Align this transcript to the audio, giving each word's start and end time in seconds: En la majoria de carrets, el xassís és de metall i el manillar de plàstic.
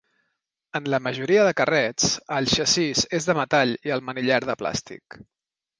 En 0.79 0.87
la 0.93 0.99
majoria 1.07 1.43
de 1.47 1.51
carrets, 1.61 2.09
el 2.39 2.49
xassís 2.55 3.07
és 3.21 3.31
de 3.31 3.39
metall 3.43 3.79
i 3.91 3.95
el 3.99 4.05
manillar 4.11 4.45
de 4.51 4.61
plàstic. 4.65 5.25